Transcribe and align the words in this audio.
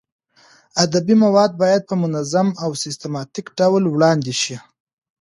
ادبي 0.83 1.15
مواد 1.23 1.51
باید 1.61 1.81
په 1.89 1.95
منظم 2.03 2.47
او 2.63 2.71
سیستماتیک 2.83 3.47
ډول 3.59 3.83
وړاندې 3.87 4.33
شي. 4.41 4.55